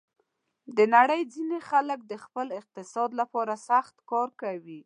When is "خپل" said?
2.23-2.47